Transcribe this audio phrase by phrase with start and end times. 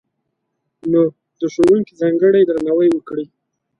[0.91, 1.01] نو،
[1.39, 3.25] د ښوونکي ځانګړی درناوی وکړئ!